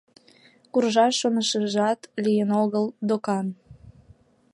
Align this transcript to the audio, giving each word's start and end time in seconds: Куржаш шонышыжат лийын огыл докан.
Куржаш 0.71 1.13
шонышыжат 1.21 1.99
лийын 2.23 2.49
огыл 2.61 2.85
докан. 3.07 3.47